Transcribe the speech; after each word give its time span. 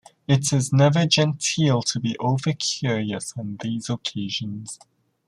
It 0.27 0.51
is 0.51 0.73
never 0.73 1.05
genteel 1.05 1.83
to 1.83 1.99
be 1.99 2.17
over-curious 2.17 3.33
on 3.37 3.57
these 3.61 3.87
occasions. 3.87 4.79